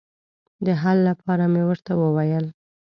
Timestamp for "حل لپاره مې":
0.81-1.61